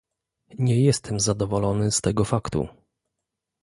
[0.59, 2.67] Nie jestem zadowolony z tego faktu